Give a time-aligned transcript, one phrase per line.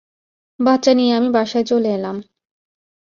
[0.59, 2.17] বাচ্চা নিয়ে আমি বাসায় চলে এলাম।